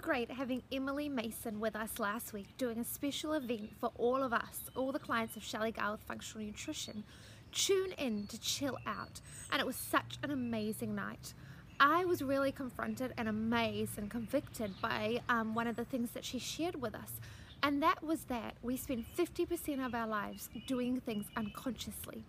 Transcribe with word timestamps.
great 0.00 0.30
having 0.30 0.62
Emily 0.70 1.08
Mason 1.08 1.60
with 1.60 1.74
us 1.76 1.98
last 1.98 2.32
week 2.32 2.46
doing 2.56 2.78
a 2.78 2.84
special 2.84 3.32
event 3.32 3.70
for 3.80 3.90
all 3.96 4.22
of 4.22 4.32
us, 4.32 4.70
all 4.74 4.92
the 4.92 4.98
clients 4.98 5.36
of 5.36 5.42
Shelly 5.42 5.72
Shelley 5.72 5.72
Garth 5.72 6.00
Functional 6.06 6.46
Nutrition. 6.46 7.04
Tune 7.52 7.92
in 7.98 8.26
to 8.28 8.40
chill 8.40 8.78
out, 8.86 9.20
and 9.50 9.60
it 9.60 9.66
was 9.66 9.76
such 9.76 10.18
an 10.22 10.30
amazing 10.30 10.94
night. 10.94 11.34
I 11.80 12.04
was 12.04 12.22
really 12.22 12.52
confronted 12.52 13.12
and 13.18 13.28
amazed 13.28 13.98
and 13.98 14.10
convicted 14.10 14.72
by 14.80 15.20
um, 15.28 15.54
one 15.54 15.66
of 15.66 15.76
the 15.76 15.84
things 15.84 16.10
that 16.12 16.24
she 16.24 16.38
shared 16.38 16.80
with 16.80 16.94
us, 16.94 17.20
and 17.62 17.82
that 17.82 18.02
was 18.02 18.24
that 18.24 18.54
we 18.62 18.76
spend 18.76 19.04
50% 19.16 19.84
of 19.84 19.94
our 19.94 20.06
lives 20.06 20.48
doing 20.66 21.00
things 21.00 21.26
unconsciously. 21.36 22.24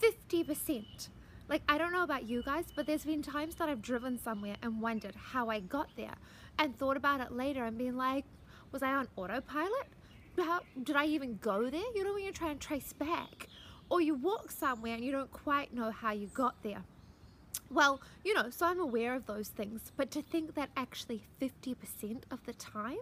50%. 0.00 1.08
Like, 1.52 1.64
I 1.68 1.76
don't 1.76 1.92
know 1.92 2.02
about 2.02 2.26
you 2.26 2.42
guys, 2.42 2.64
but 2.74 2.86
there's 2.86 3.04
been 3.04 3.20
times 3.20 3.56
that 3.56 3.68
I've 3.68 3.82
driven 3.82 4.18
somewhere 4.18 4.56
and 4.62 4.80
wondered 4.80 5.14
how 5.14 5.50
I 5.50 5.60
got 5.60 5.90
there 5.96 6.14
and 6.58 6.74
thought 6.78 6.96
about 6.96 7.20
it 7.20 7.30
later 7.30 7.62
and 7.66 7.76
been 7.76 7.98
like, 7.98 8.24
was 8.70 8.82
I 8.82 8.94
on 8.94 9.06
autopilot? 9.16 9.86
How 10.38 10.60
did 10.82 10.96
I 10.96 11.04
even 11.04 11.38
go 11.42 11.68
there? 11.68 11.82
You 11.94 12.04
know, 12.04 12.14
when 12.14 12.24
you're 12.24 12.32
trying 12.32 12.58
to 12.58 12.66
trace 12.66 12.94
back, 12.94 13.48
or 13.90 14.00
you 14.00 14.14
walk 14.14 14.50
somewhere 14.50 14.94
and 14.94 15.04
you 15.04 15.12
don't 15.12 15.30
quite 15.30 15.74
know 15.74 15.90
how 15.90 16.12
you 16.12 16.28
got 16.28 16.54
there. 16.62 16.84
Well, 17.70 18.00
you 18.24 18.32
know, 18.32 18.48
so 18.48 18.64
I'm 18.64 18.80
aware 18.80 19.14
of 19.14 19.26
those 19.26 19.48
things, 19.48 19.92
but 19.94 20.10
to 20.12 20.22
think 20.22 20.54
that 20.54 20.70
actually 20.74 21.22
50% 21.38 22.22
of 22.30 22.42
the 22.46 22.54
time 22.54 23.00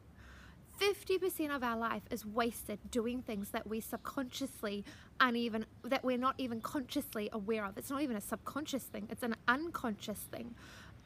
50% 0.80 1.54
of 1.54 1.62
our 1.62 1.76
life 1.76 2.02
is 2.10 2.24
wasted 2.24 2.78
doing 2.90 3.20
things 3.20 3.50
that 3.50 3.68
we 3.68 3.80
subconsciously 3.80 4.82
uneven 5.20 5.66
that 5.84 6.02
we're 6.02 6.16
not 6.16 6.34
even 6.38 6.62
consciously 6.62 7.28
aware 7.32 7.66
of. 7.66 7.76
It's 7.76 7.90
not 7.90 8.00
even 8.00 8.16
a 8.16 8.20
subconscious 8.20 8.84
thing, 8.84 9.06
it's 9.10 9.22
an 9.22 9.36
unconscious 9.46 10.20
thing. 10.32 10.54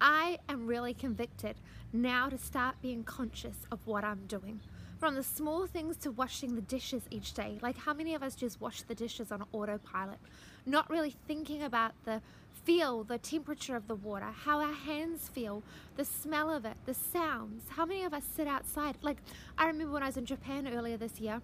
I 0.00 0.38
am 0.48 0.66
really 0.66 0.94
convicted 0.94 1.56
now 1.92 2.28
to 2.28 2.38
start 2.38 2.76
being 2.82 3.02
conscious 3.02 3.56
of 3.72 3.84
what 3.86 4.04
I'm 4.04 4.26
doing. 4.26 4.60
From 5.04 5.16
the 5.16 5.22
small 5.22 5.66
things 5.66 5.98
to 5.98 6.10
washing 6.10 6.54
the 6.54 6.62
dishes 6.62 7.02
each 7.10 7.34
day. 7.34 7.58
Like 7.60 7.76
how 7.76 7.92
many 7.92 8.14
of 8.14 8.22
us 8.22 8.34
just 8.34 8.58
wash 8.58 8.80
the 8.80 8.94
dishes 8.94 9.30
on 9.30 9.44
autopilot, 9.52 10.16
not 10.64 10.88
really 10.88 11.14
thinking 11.28 11.62
about 11.62 11.92
the 12.06 12.22
feel 12.64 13.04
the 13.04 13.18
temperature 13.18 13.76
of 13.76 13.86
the 13.86 13.96
water, 13.96 14.24
how 14.24 14.60
our 14.60 14.72
hands 14.72 15.28
feel, 15.28 15.62
the 15.96 16.06
smell 16.06 16.48
of 16.48 16.64
it, 16.64 16.78
the 16.86 16.94
sounds. 16.94 17.64
How 17.68 17.84
many 17.84 18.04
of 18.04 18.14
us 18.14 18.24
sit 18.34 18.48
outside? 18.48 18.96
Like, 19.02 19.18
I 19.58 19.66
remember 19.66 19.92
when 19.92 20.02
I 20.02 20.06
was 20.06 20.16
in 20.16 20.24
Japan 20.24 20.66
earlier 20.66 20.96
this 20.96 21.20
year 21.20 21.42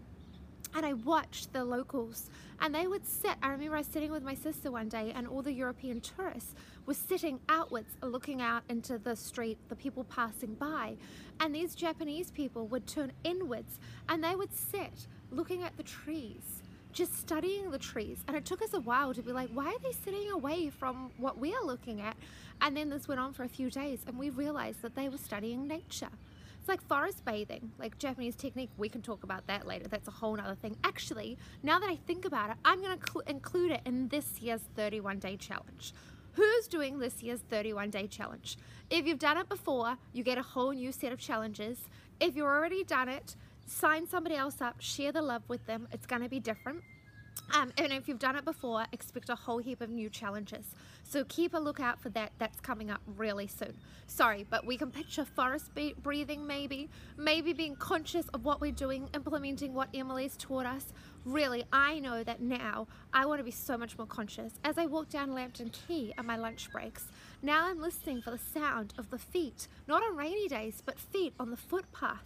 and 0.75 0.87
I 0.87 0.93
watched 0.95 1.53
the 1.53 1.65
locals 1.65 2.31
and 2.61 2.75
they 2.75 2.87
would 2.87 3.07
sit. 3.07 3.37
I 3.43 3.49
remember 3.49 3.77
I 3.77 3.79
was 3.79 3.87
sitting 3.87 4.13
with 4.13 4.23
my 4.23 4.35
sister 4.35 4.71
one 4.71 4.89
day 4.89 5.13
and 5.15 5.27
all 5.27 5.43
the 5.43 5.53
European 5.53 6.01
tourists 6.01 6.55
were 6.87 6.95
sitting 6.95 7.41
outwards 7.49 7.97
looking 8.03 8.43
out 8.43 8.63
into 8.69 8.99
the 8.99 9.17
street, 9.17 9.59
the 9.69 9.77
people 9.77 10.05
passing 10.05 10.55
by. 10.55 10.97
And 11.41 11.55
these 11.55 11.75
Japanese 11.75 12.31
people 12.31 12.67
would 12.69 12.87
turn 12.87 13.13
inwards 13.25 13.79
and 14.09 14.23
they 14.23 14.35
would 14.35 14.55
sit 14.55 15.07
looking 15.31 15.63
at 15.63 15.77
the 15.77 15.83
trees 15.83 16.63
just 16.93 17.19
studying 17.19 17.71
the 17.71 17.79
trees. 17.79 18.19
And 18.27 18.37
it 18.37 18.45
took 18.45 18.63
us 18.63 18.75
a 18.75 18.81
while 18.81 19.15
to 19.15 19.23
be 19.23 19.33
like, 19.33 19.51
why 19.51 19.67
are 19.67 19.79
they 19.83 19.93
sitting 19.93 20.31
away 20.31 20.71
from 20.71 21.11
what 21.19 21.39
we 21.39 21.55
are 21.55 21.65
looking 21.65 22.01
at? 22.01 22.17
And 22.61 22.77
then 22.77 22.91
this 22.91 23.09
went 23.09 23.21
on 23.21 23.33
for 23.33 23.45
a 23.45 23.49
few 23.49 23.71
days 23.71 24.01
and 24.07 24.19
we 24.19 24.31
realized 24.31 24.83
that 24.83 24.95
they 24.95 25.09
were 25.09 25.19
studying 25.19 25.67
nature. 25.67 26.11
It's 26.61 26.69
like 26.69 26.83
forest 26.83 27.25
bathing, 27.25 27.73
like 27.79 27.99
Japanese 27.99 28.37
technique. 28.37 28.69
We 28.77 28.91
can 28.91 29.01
talk 29.01 29.25
about 29.25 29.47
that 29.47 29.67
later. 29.67 29.89
That's 29.89 30.09
a 30.09 30.11
whole 30.11 30.39
other 30.39 30.55
thing. 30.55 30.77
Actually, 30.85 31.39
now 31.63 31.79
that 31.79 31.89
I 31.89 31.97
think 31.97 32.27
about 32.27 32.51
it, 32.51 32.57
I'm 32.67 32.83
going 32.83 32.99
to 32.99 33.23
include 33.27 33.73
it 33.73 33.81
in 33.87 34.09
this 34.09 34.41
year's 34.43 34.61
31 34.77 35.21
day 35.21 35.39
challenge. 35.39 35.95
Who's 36.35 36.69
doing 36.69 36.99
this 36.99 37.23
year's 37.23 37.41
31 37.41 37.89
day 37.89 38.07
challenge? 38.07 38.59
If 38.91 39.07
you've 39.07 39.19
done 39.19 39.39
it 39.39 39.49
before, 39.49 39.97
you 40.13 40.23
get 40.23 40.37
a 40.37 40.43
whole 40.43 40.73
new 40.73 40.93
set 40.93 41.13
of 41.13 41.19
challenges. 41.19 41.79
If 42.21 42.37
you've 42.37 42.45
already 42.45 42.85
done 42.85 43.09
it, 43.09 43.37
sign 43.65 44.07
somebody 44.07 44.37
else 44.37 44.61
up, 44.61 44.81
share 44.81 45.13
the 45.13 45.23
love 45.23 45.43
with 45.49 45.67
them. 45.67 45.89
It's 45.93 46.07
going 46.07 46.23
to 46.23 46.29
be 46.29 46.41
different. 46.41 46.83
Um, 47.53 47.73
and 47.79 47.93
if 47.93 48.09
you've 48.09 48.19
done 48.19 48.37
it 48.37 48.45
before, 48.45 48.85
expect 48.93 49.29
a 49.29 49.35
whole 49.35 49.59
heap 49.59 49.81
of 49.81 49.91
new 49.91 50.09
challenges. 50.09 50.75
So 51.03 51.25
keep 51.25 51.55
a 51.55 51.59
lookout 51.59 52.01
for 52.01 52.09
that. 52.11 52.33
That's 52.39 52.61
coming 52.61 52.91
up 52.91 53.01
really 53.17 53.47
soon. 53.47 53.77
Sorry, 54.07 54.47
but 54.49 54.65
we 54.65 54.77
can 54.77 54.91
picture 54.91 55.25
forest 55.25 55.71
breathing 56.03 56.47
maybe, 56.47 56.89
maybe 57.17 57.53
being 57.53 57.75
conscious 57.77 58.29
of 58.29 58.45
what 58.45 58.61
we're 58.61 58.73
doing, 58.73 59.09
implementing 59.15 59.75
what 59.75 59.89
Emily's 59.95 60.37
taught 60.37 60.67
us. 60.67 60.93
Really, 61.25 61.65
I 61.73 61.99
know 61.99 62.23
that 62.23 62.41
now 62.41 62.87
I 63.13 63.27
want 63.27 63.41
to 63.41 63.45
be 63.45 63.51
so 63.51 63.77
much 63.77 63.99
more 63.99 64.07
conscious. 64.07 64.53
As 64.65 64.79
I 64.79 64.87
walk 64.87 65.09
down 65.11 65.35
Lambton 65.35 65.71
Quay 65.71 66.15
on 66.17 66.27
my 66.27 66.37
lunch 66.37 66.71
breaks, 66.71 67.09
now 67.43 67.67
I'm 67.67 67.81
listening 67.81 68.23
for 68.23 68.31
the 68.31 68.39
sound 68.39 68.95
of 68.97 69.11
the 69.11 69.19
feet, 69.19 69.67
not 69.89 70.03
on 70.03 70.17
rainy 70.17 70.49
days, 70.49 70.83
but 70.85 70.99
feet 70.99 71.35
on 71.39 71.51
the 71.51 71.57
footpath 71.57 72.25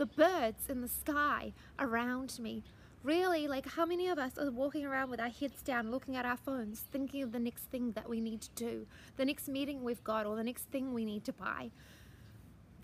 the 0.00 0.06
birds 0.06 0.70
in 0.70 0.80
the 0.80 0.88
sky 0.88 1.52
around 1.78 2.38
me. 2.40 2.64
Really, 3.02 3.48
like 3.48 3.66
how 3.66 3.86
many 3.86 4.08
of 4.08 4.18
us 4.18 4.36
are 4.36 4.50
walking 4.50 4.84
around 4.84 5.10
with 5.10 5.20
our 5.20 5.30
heads 5.30 5.62
down, 5.62 5.90
looking 5.90 6.16
at 6.16 6.26
our 6.26 6.36
phones, 6.36 6.80
thinking 6.92 7.22
of 7.22 7.32
the 7.32 7.38
next 7.38 7.64
thing 7.64 7.92
that 7.92 8.08
we 8.08 8.20
need 8.20 8.42
to 8.42 8.50
do, 8.54 8.86
the 9.16 9.24
next 9.24 9.48
meeting 9.48 9.82
we've 9.82 10.04
got, 10.04 10.26
or 10.26 10.36
the 10.36 10.44
next 10.44 10.64
thing 10.64 10.92
we 10.92 11.06
need 11.06 11.24
to 11.24 11.32
buy? 11.32 11.70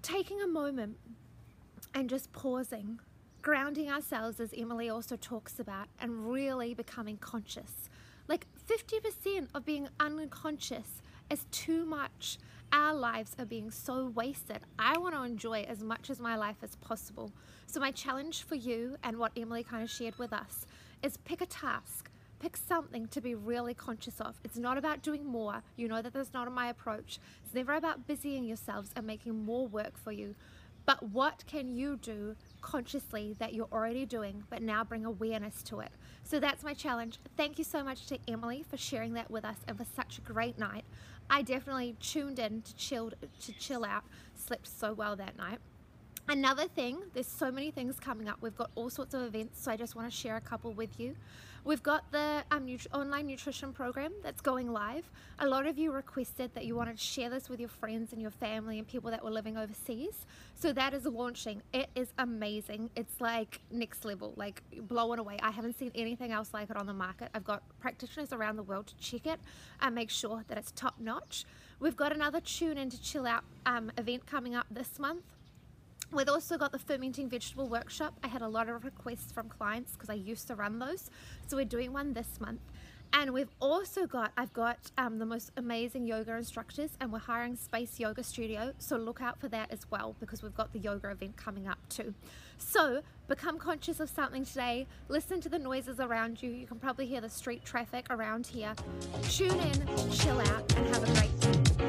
Taking 0.00 0.41
a 0.41 0.47
moment 0.47 0.97
and 1.93 2.09
just 2.09 2.32
pausing, 2.32 2.99
grounding 3.43 3.91
ourselves, 3.91 4.41
as 4.41 4.55
Emily 4.56 4.88
also 4.88 5.16
talks 5.16 5.59
about, 5.59 5.88
and 6.00 6.31
really 6.32 6.72
becoming 6.72 7.19
conscious. 7.19 7.91
Like 8.26 8.47
50% 8.66 9.49
of 9.55 9.66
being 9.66 9.88
unconscious 10.00 11.03
is 11.31 11.47
too 11.50 11.84
much 11.84 12.38
our 12.72 12.94
lives 12.94 13.34
are 13.38 13.44
being 13.44 13.70
so 13.70 14.06
wasted. 14.06 14.59
I 14.78 14.98
want 14.98 15.14
to 15.14 15.22
enjoy 15.22 15.62
as 15.62 15.82
much 15.82 16.10
as 16.10 16.20
my 16.20 16.37
life 16.37 16.56
as 16.62 16.76
possible. 16.76 17.32
So, 17.66 17.81
my 17.81 17.91
challenge 17.91 18.42
for 18.42 18.54
you 18.54 18.97
and 19.03 19.19
what 19.19 19.32
Emily 19.37 19.62
kind 19.62 19.82
of 19.82 19.91
shared 19.91 20.19
with 20.19 20.32
us 20.32 20.66
is 21.03 21.16
pick 21.19 21.41
a 21.41 21.47
task. 21.47 22.10
Pick 22.38 22.56
something 22.56 23.09
to 23.09 23.20
be 23.20 23.34
really 23.34 23.72
conscious 23.72 24.20
of. 24.20 24.38
It's 24.44 24.59
not 24.59 24.76
about 24.76 25.03
doing 25.03 25.25
more. 25.25 25.62
You 25.76 25.88
know 25.88 26.03
that 26.03 26.12
that's 26.12 26.34
not 26.34 26.53
my 26.53 26.69
approach. 26.69 27.19
It's 27.44 27.54
never 27.54 27.75
about 27.75 28.06
busying 28.06 28.44
yourselves 28.44 28.91
and 28.94 29.06
making 29.06 29.44
more 29.44 29.66
work 29.66 29.97
for 29.97 30.12
you. 30.12 30.34
But 30.86 31.02
what 31.02 31.44
can 31.47 31.76
you 31.76 31.97
do 31.97 32.36
consciously 32.60 33.34
that 33.38 33.52
you're 33.52 33.69
already 33.72 34.06
doing, 34.06 34.44
but 34.48 34.62
now 34.62 34.84
bring 34.84 35.04
awareness 35.04 35.62
to 35.64 35.80
it? 35.80 35.91
So 36.22 36.38
that's 36.41 36.62
my 36.62 36.74
challenge. 36.74 37.19
Thank 37.36 37.58
you 37.58 37.64
so 37.64 37.82
much 37.82 38.06
to 38.06 38.19
Emily 38.28 38.64
for 38.69 38.76
sharing 38.76 39.12
that 39.14 39.30
with 39.30 39.44
us 39.44 39.56
and 39.66 39.76
for 39.76 39.84
such 39.84 40.19
a 40.19 40.20
great 40.20 40.58
night. 40.58 40.84
I 41.28 41.42
definitely 41.42 41.96
tuned 42.00 42.38
in 42.38 42.62
to 42.62 42.76
chill 42.76 43.10
to 43.10 43.52
chill 43.52 43.84
out. 43.84 44.04
Slept 44.36 44.66
so 44.66 44.92
well 44.92 45.16
that 45.16 45.36
night. 45.36 45.58
Another 46.28 46.66
thing, 46.66 46.98
there's 47.14 47.28
so 47.28 47.53
many 47.53 47.70
things 47.70 48.00
coming 48.00 48.28
up. 48.28 48.38
We've 48.41 48.56
got 48.56 48.72
all 48.75 48.91
sorts 48.91 49.14
of 49.14 49.22
events, 49.22 49.62
so 49.62 49.70
I 49.70 49.76
just 49.76 49.94
want 49.94 50.10
to 50.10 50.16
share 50.16 50.34
a 50.34 50.41
couple 50.41 50.72
with 50.72 50.98
you. 50.98 51.14
We've 51.64 51.82
got 51.82 52.10
the 52.10 52.42
um, 52.50 52.66
nut 52.66 52.84
online 52.92 53.28
nutrition 53.28 53.72
program 53.72 54.12
that's 54.25 54.41
going 54.41 54.72
live. 54.72 55.09
A 55.38 55.47
lot 55.47 55.66
of 55.66 55.78
you 55.78 55.92
requested 55.92 56.53
that 56.54 56.64
you 56.64 56.75
wanted 56.75 56.98
to 56.98 57.04
share 57.04 57.31
this 57.31 57.48
with 57.48 57.60
your 57.60 57.69
friends 57.69 58.12
and 58.12 58.20
your 58.20 58.32
family 58.32 58.78
and 58.78 58.88
people 58.88 59.09
that 59.12 59.22
were 59.22 59.31
living 59.31 59.56
overseas. 59.56 60.26
So 60.56 60.72
that 60.72 60.94
is 60.94 61.04
launching. 61.06 61.62
It 61.72 61.91
is 61.94 62.09
amazing. 62.19 62.91
It's 62.97 63.20
like 63.20 63.60
next 63.70 64.04
level, 64.04 64.32
like 64.37 64.62
blowing 64.88 65.20
away. 65.20 65.38
I 65.41 65.53
haven't 65.53 65.78
seen 65.78 65.93
anything 65.94 66.32
else 66.32 66.53
like 66.53 66.70
it 66.70 66.76
on 66.76 66.87
the 66.87 66.94
market. 66.94 67.31
I've 67.34 67.44
got 67.44 67.62
practitioners 67.78 68.32
around 68.32 68.56
the 68.56 68.64
world 68.64 68.88
to 68.88 68.97
check 68.97 69.26
it 69.26 69.38
and 69.81 69.94
make 69.94 70.10
sure 70.10 70.44
that 70.48 70.58
it's 70.58 70.72
top 70.72 70.97
notch. 70.98 71.44
We've 71.78 71.97
got 71.97 72.12
another 72.12 72.41
tune 72.41 72.78
in 72.78 72.91
to 72.91 73.00
chill 73.00 73.26
out 73.26 73.44
um, 73.64 73.93
event 73.97 74.26
coming 74.26 74.56
up 74.56 74.66
this 74.70 74.98
month 74.98 75.22
We've 76.12 76.28
also 76.28 76.56
got 76.56 76.72
the 76.72 76.78
fermenting 76.78 77.28
vegetable 77.28 77.69
workshop. 77.69 78.15
I 78.22 78.28
had 78.28 78.43
a 78.43 78.49
lot 78.49 78.69
of 78.69 78.84
requests 78.84 79.33
from 79.33 79.49
clients 79.49 79.93
because 79.93 80.09
I 80.09 80.15
used 80.15 80.47
to 80.49 80.55
run 80.55 80.78
those. 80.78 81.11
So 81.47 81.56
we're 81.56 81.65
doing 81.65 81.93
one 81.93 82.12
this 82.12 82.41
month. 82.41 82.61
And 83.12 83.33
we've 83.33 83.50
also 83.61 84.06
got, 84.06 84.33
I've 84.37 84.53
got 84.53 84.78
um, 84.99 85.19
the 85.19 85.27
most 85.27 85.53
amazing 85.56 86.06
yoga 86.06 86.37
instructors 86.37 86.91
and 87.00 87.12
we're 87.12 87.19
hiring 87.19 87.56
Space 87.56 87.99
Yoga 87.99 88.23
Studio. 88.23 88.73
So 88.79 88.97
look 88.97 89.23
out 89.23 89.38
for 89.41 89.49
that 89.49 89.70
as 89.70 89.91
well 89.91 90.14
because 90.20 90.43
we've 90.43 90.55
got 90.55 90.73
the 90.73 90.79
yoga 90.79 91.11
event 91.11 91.37
coming 91.37 91.67
up 91.69 91.79
too. 91.88 92.14
So 92.59 93.02
become 93.29 93.59
conscious 93.59 94.00
of 94.00 94.11
something 94.11 94.44
today. 94.44 94.87
Listen 95.09 95.41
to 95.41 95.49
the 95.49 95.59
noises 95.59 96.00
around 96.00 96.43
you. 96.43 96.50
You 96.50 96.67
can 96.67 96.79
probably 96.79 97.06
hear 97.06 97.20
the 97.20 97.31
street 97.31 97.64
traffic 97.64 98.06
around 98.11 98.47
here. 98.47 98.75
Tune 99.23 99.59
in, 99.61 100.11
chill 100.11 100.41
out 100.41 100.75
and 100.76 100.87
have 100.94 101.02
a 101.02 101.12
great 101.14 101.41
day. 101.41 101.86